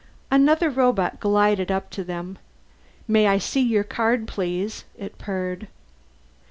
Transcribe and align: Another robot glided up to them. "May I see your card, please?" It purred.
Another 0.31 0.71
robot 0.71 1.19
glided 1.19 1.69
up 1.69 1.91
to 1.91 2.03
them. 2.03 2.39
"May 3.07 3.27
I 3.27 3.37
see 3.37 3.61
your 3.61 3.83
card, 3.83 4.27
please?" 4.27 4.83
It 4.97 5.19
purred. 5.19 5.67